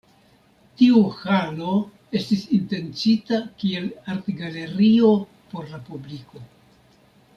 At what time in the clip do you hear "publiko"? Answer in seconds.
5.91-6.43